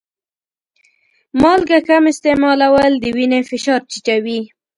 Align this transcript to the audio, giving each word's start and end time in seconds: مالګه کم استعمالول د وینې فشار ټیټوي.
مالګه 1.41 1.79
کم 1.87 2.03
استعمالول 2.13 2.91
د 2.99 3.05
وینې 3.15 3.39
فشار 3.49 3.81
ټیټوي. 3.91 4.39